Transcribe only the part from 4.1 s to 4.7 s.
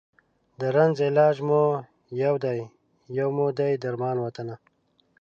وطنه